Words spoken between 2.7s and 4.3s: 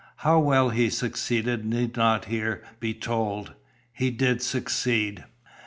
be told. He